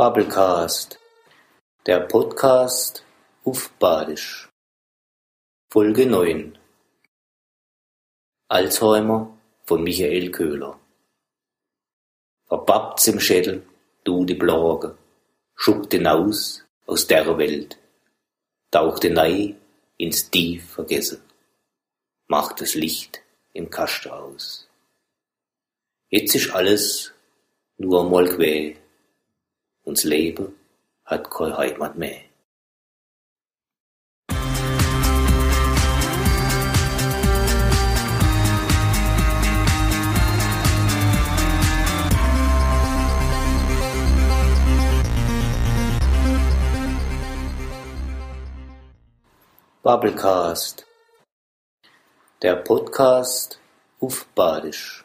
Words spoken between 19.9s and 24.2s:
ins tief Vergessen, mach das Licht im Kasten